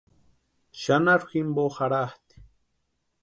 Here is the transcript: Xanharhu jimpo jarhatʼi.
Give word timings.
Xanharhu 0.83 1.27
jimpo 1.33 1.65
jarhatʼi. 1.75 2.35